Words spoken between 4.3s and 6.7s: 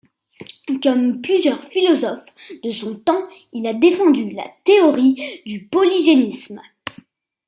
la théorie du polygénisme.